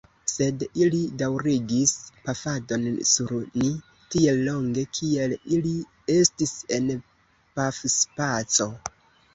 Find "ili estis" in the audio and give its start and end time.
5.59-6.59